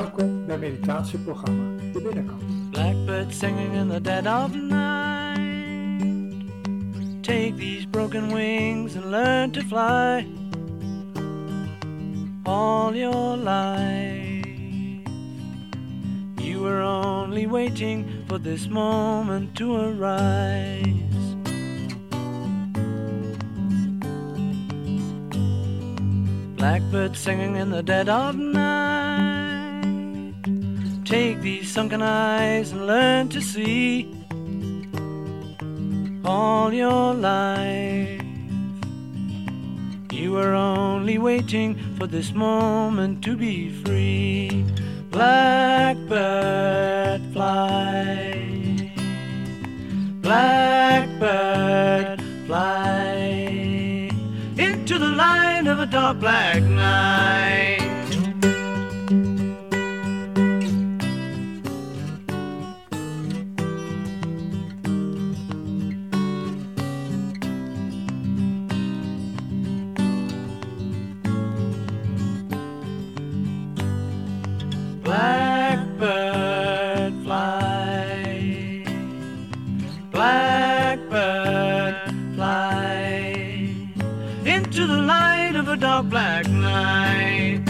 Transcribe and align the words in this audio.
Welkom 0.00 0.46
bij 0.46 0.58
meditatieprogramma 0.58 1.82
De 1.92 2.00
Binnenkant. 2.02 2.70
Blackbird 2.70 3.34
singing 3.34 3.74
in 3.74 3.88
the 3.88 4.00
dead 4.00 4.26
of 4.26 4.54
night. 4.54 6.34
Take 7.20 7.54
these 7.56 7.86
broken 7.90 8.32
wings 8.32 8.94
and 8.94 9.04
learn 9.04 9.50
to 9.50 9.60
fly. 9.60 10.26
All 12.42 12.96
your 12.96 13.36
life, 13.36 15.04
you 16.36 16.60
were 16.60 16.82
only 16.82 17.46
waiting 17.46 18.06
for 18.26 18.40
this 18.42 18.68
moment 18.68 19.54
to 19.56 19.76
arise. 19.76 20.86
Blackbird 26.56 27.16
singing 27.16 27.56
in 27.56 27.70
the 27.70 27.82
dead 27.82 28.08
of 28.08 28.34
night. 28.36 28.99
Take 31.10 31.40
these 31.40 31.68
sunken 31.68 32.02
eyes 32.02 32.70
and 32.70 32.86
learn 32.86 33.28
to 33.30 33.42
see 33.42 34.14
all 36.24 36.72
your 36.72 37.14
life. 37.14 38.22
You 40.12 40.30
were 40.30 40.54
only 40.54 41.18
waiting 41.18 41.74
for 41.98 42.06
this 42.06 42.32
moment 42.32 43.24
to 43.24 43.36
be 43.36 43.72
free. 43.82 44.64
Blackbird 45.10 46.12
fly. 47.32 48.92
Blackbird 50.20 52.22
fly 52.46 54.12
into 54.56 54.96
the 54.96 55.08
light 55.08 55.66
of 55.66 55.80
a 55.80 55.86
dark 55.86 56.20
black 56.20 56.62
night. 56.62 57.69
Black 86.02 86.48
night. 86.48 87.60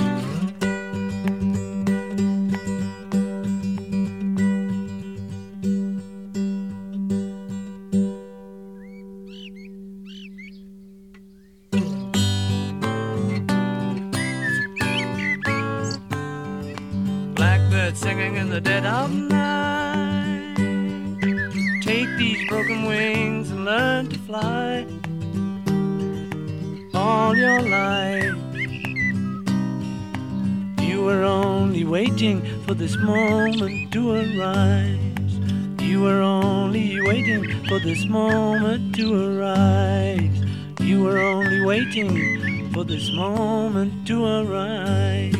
Blackbird 17.34 17.96
singing 17.96 18.36
in 18.36 18.50
the 18.50 18.60
dead 18.60 18.86
of 18.86 19.12
night. 19.12 20.56
Take 21.82 22.08
these 22.16 22.48
broken 22.48 22.84
wings 22.84 23.50
and 23.50 23.64
learn 23.64 24.08
to 24.08 24.18
fly 24.18 24.86
all 27.00 27.34
your 27.34 27.62
life. 27.62 28.36
You 30.88 31.02
were 31.06 31.22
only 31.22 31.84
waiting 31.84 32.38
for 32.64 32.74
this 32.74 32.94
moment 32.98 33.92
to 33.94 34.02
arise. 34.20 35.32
You 35.80 36.02
were 36.02 36.20
only 36.20 37.00
waiting 37.00 37.42
for 37.68 37.78
this 37.78 38.04
moment 38.04 38.94
to 38.96 39.06
arise. 39.28 40.38
You 40.80 41.02
were 41.04 41.18
only 41.18 41.60
waiting 41.64 42.70
for 42.72 42.84
this 42.84 43.10
moment 43.12 44.06
to 44.08 44.16
arise. 44.38 45.39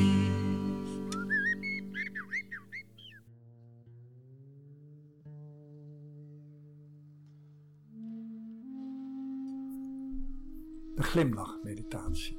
Glimlachmeditatie. 11.11 12.39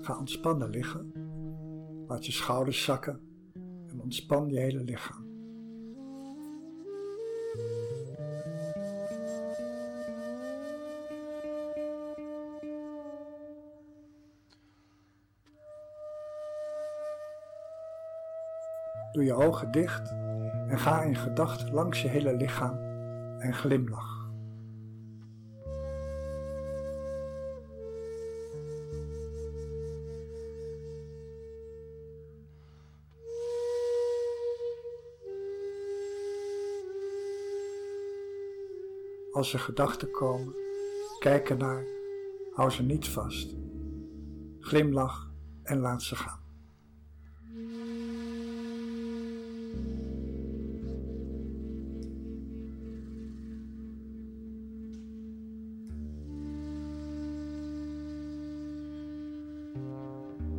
Ga 0.00 0.18
ontspannen 0.18 0.70
liggen. 0.70 1.12
Laat 2.06 2.26
je 2.26 2.32
schouders 2.32 2.84
zakken 2.84 3.20
en 3.88 4.00
ontspan 4.00 4.48
je 4.48 4.58
hele 4.58 4.82
lichaam. 4.84 5.30
Doe 19.12 19.24
je 19.24 19.34
ogen 19.34 19.72
dicht 19.72 20.10
en 20.68 20.78
ga 20.78 21.02
in 21.02 21.16
gedachten 21.16 21.72
langs 21.72 22.02
je 22.02 22.08
hele 22.08 22.36
lichaam 22.36 22.76
en 23.38 23.54
glimlach. 23.54 24.21
Als 39.42 39.52
er 39.52 39.58
gedachten 39.58 40.10
komen, 40.10 40.54
kijk 41.18 41.50
ernaar, 41.50 41.84
hou 42.52 42.70
ze 42.70 42.82
niet 42.82 43.08
vast. 43.08 43.56
Glimlach 44.58 45.32
en 45.62 45.78
laat 45.78 46.02
ze 46.02 46.16
gaan. 46.16 46.40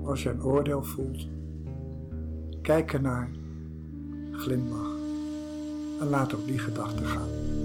Als 0.04 0.24
je 0.24 0.30
een 0.30 0.44
oordeel 0.44 0.84
voelt, 0.84 1.28
kijk 2.62 2.94
ernaar, 2.94 3.32
glimlach 4.32 4.98
en 6.00 6.08
laat 6.10 6.34
ook 6.36 6.46
die 6.46 6.60
gedachten 6.60 7.06
gaan. 7.06 7.63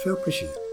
Veel 0.00 0.16
plezier. 0.16 0.69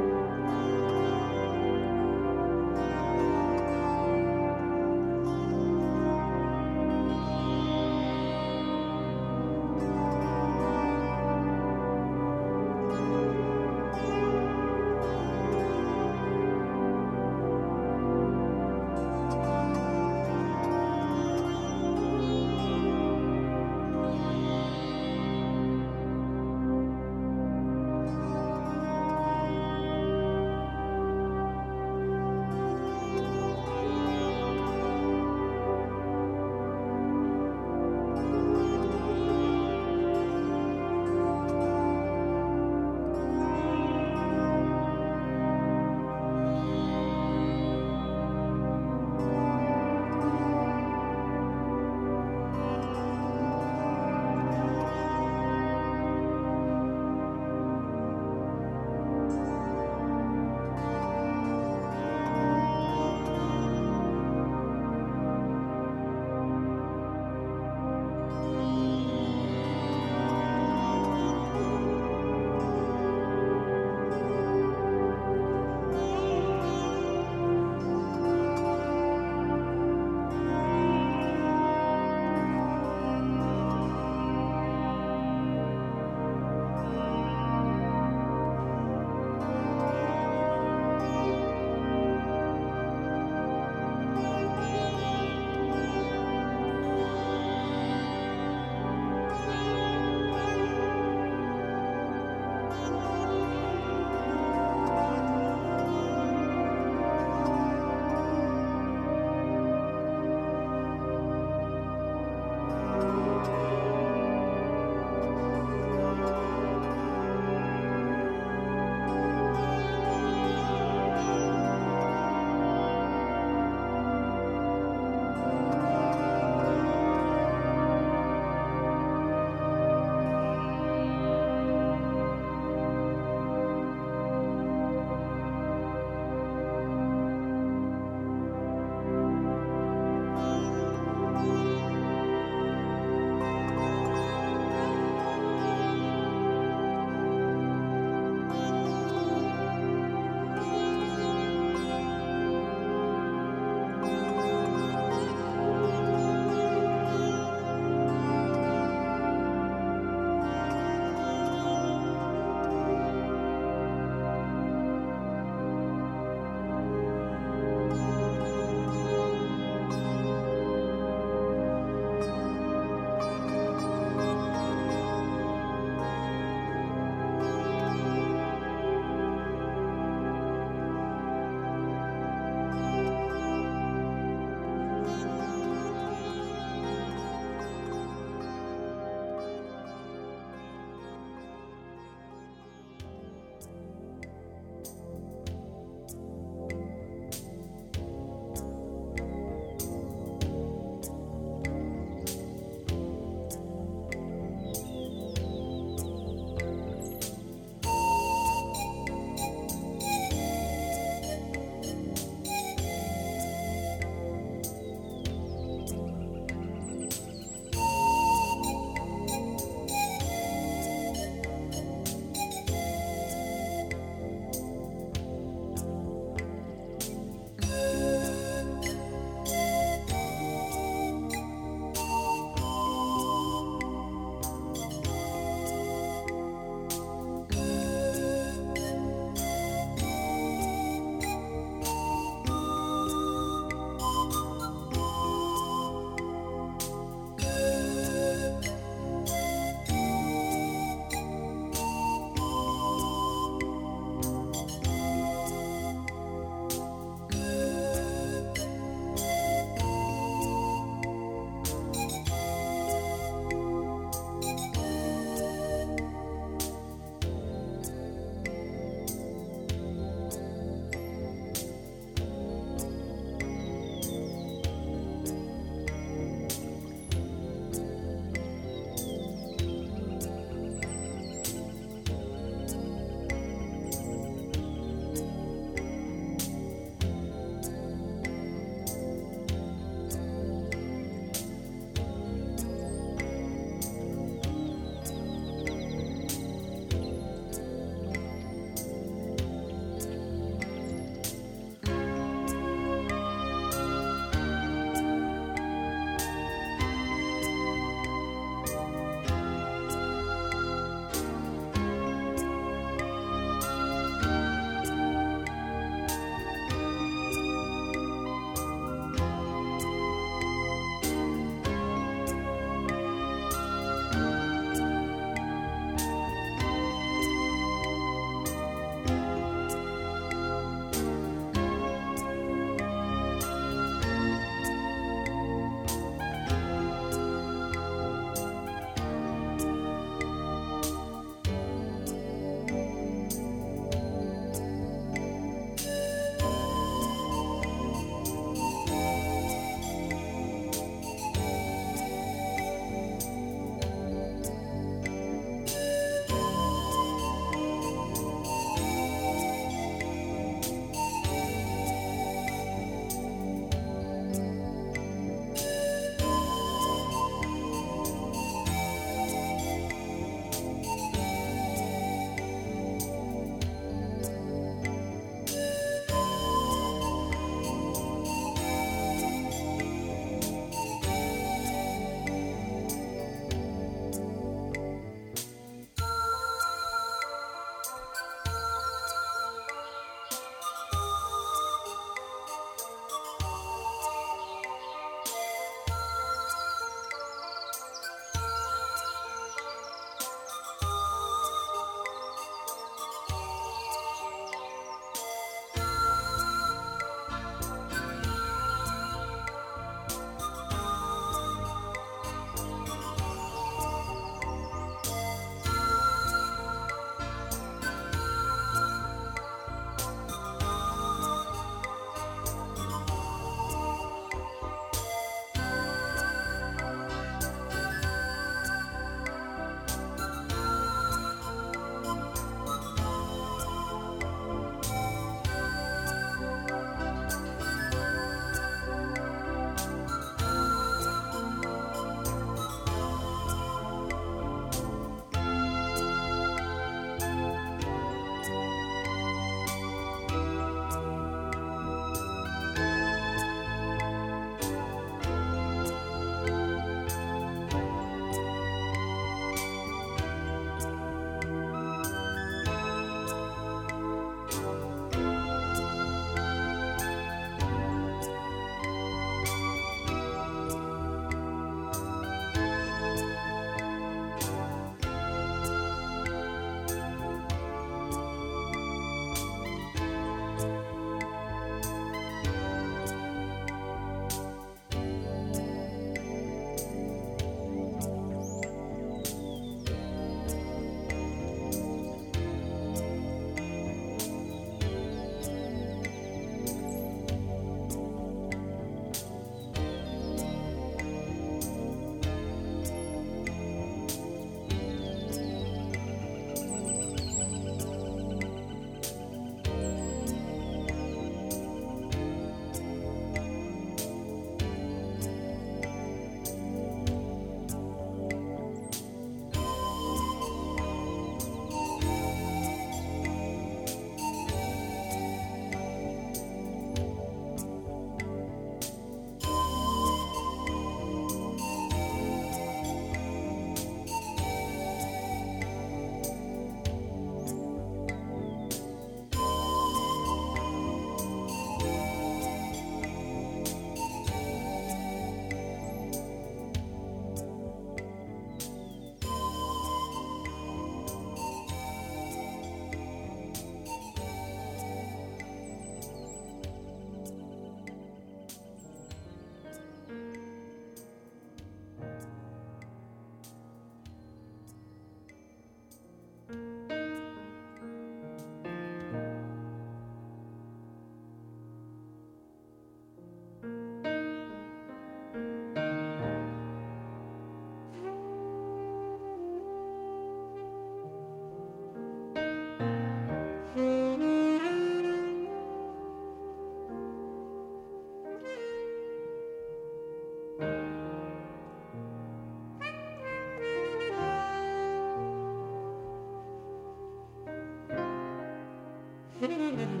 Mm-hmm. 599.41 600.00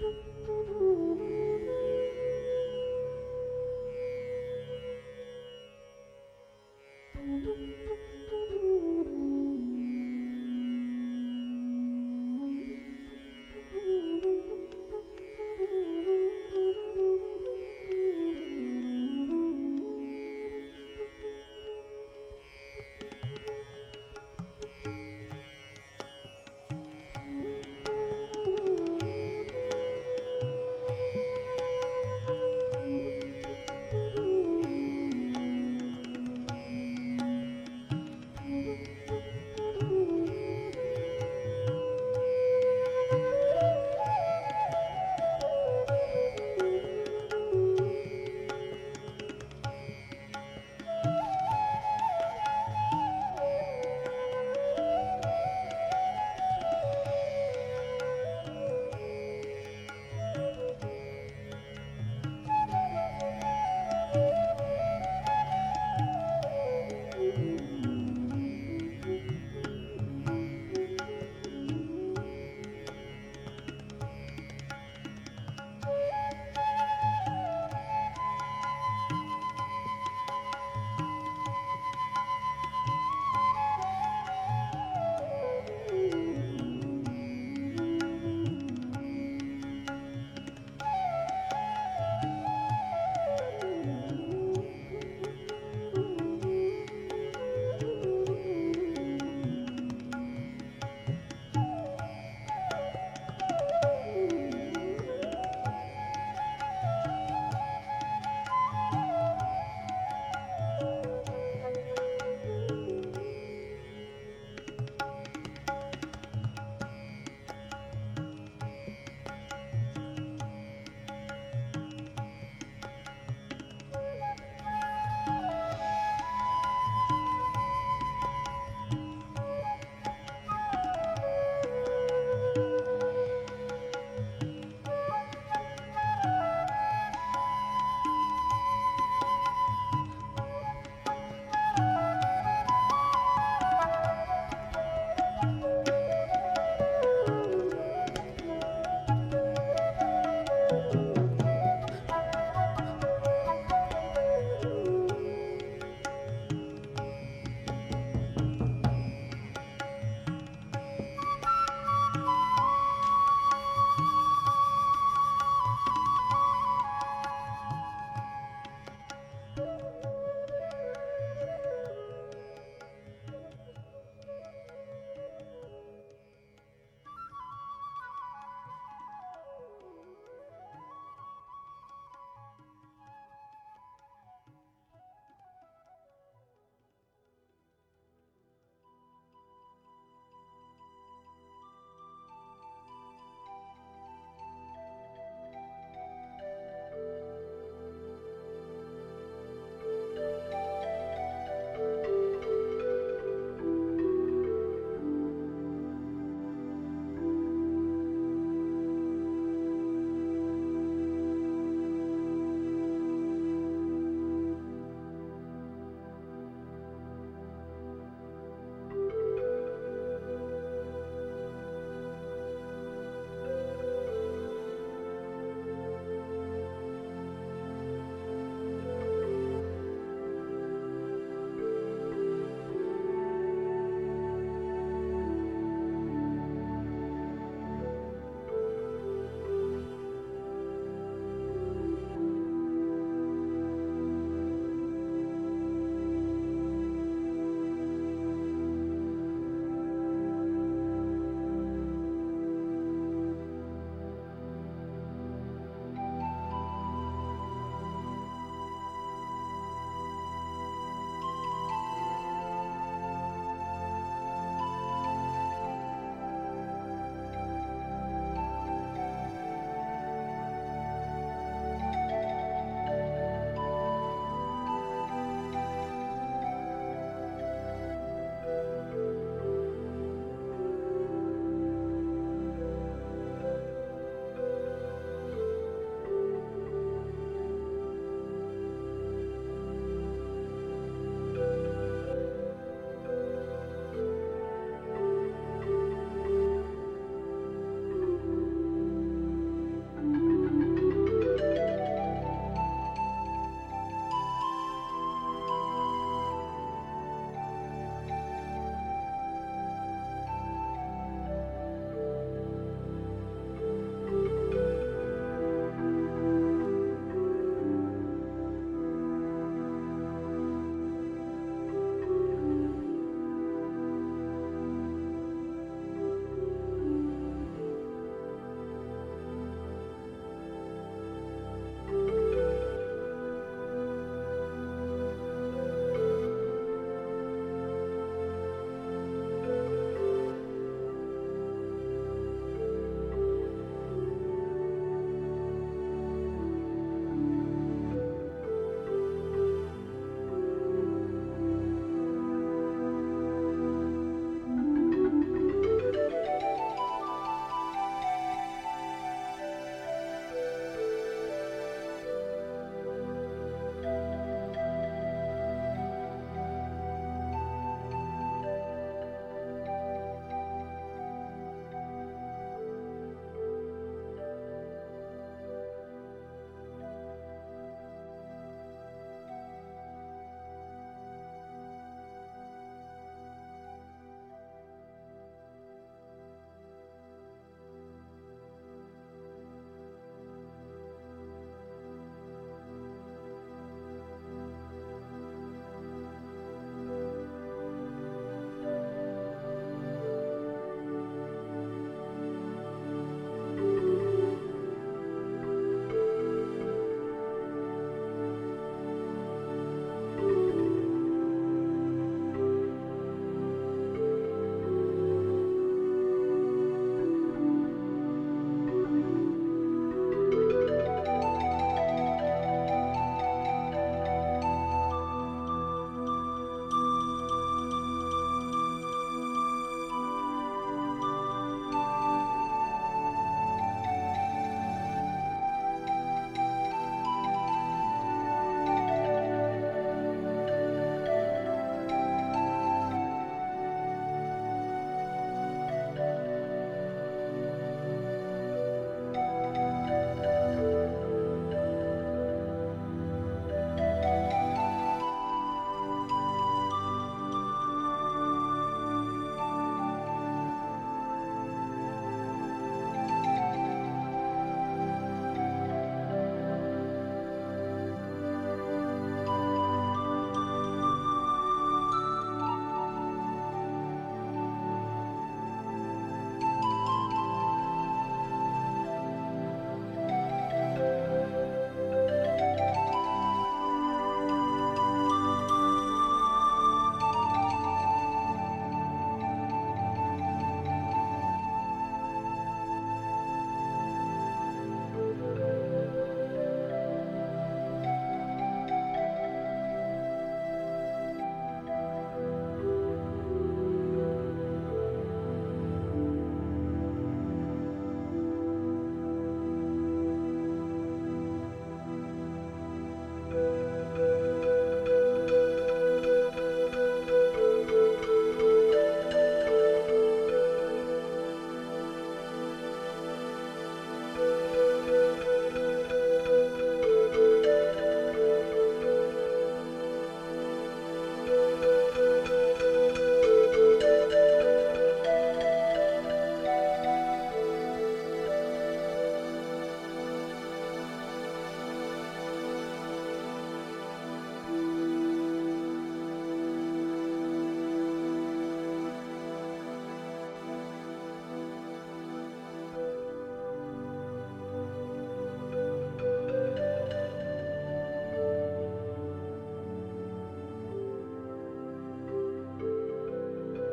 Deus. 0.00 0.29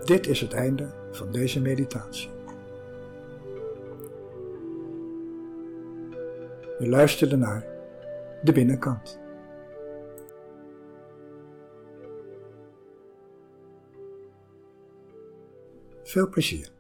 Dit 0.08 0.28
is 0.28 0.41
het 0.41 0.53
einde 0.53 0.89
van 1.12 1.32
deze 1.32 1.62
meditatie. 1.62 2.30
Je 6.80 6.88
luisterde 6.89 7.36
naar 7.36 7.66
de 8.43 8.51
binnenkant. 8.51 9.20
Veel 16.03 16.30
plezier. 16.30 16.76